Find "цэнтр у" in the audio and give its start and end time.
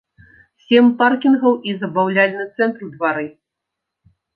2.55-2.95